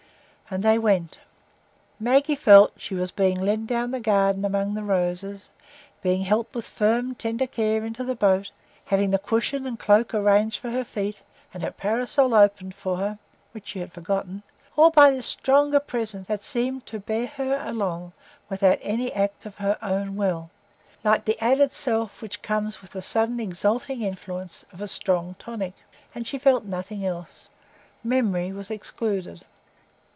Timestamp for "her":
10.69-10.83, 11.63-11.71, 12.97-13.17, 17.27-17.63, 19.55-19.77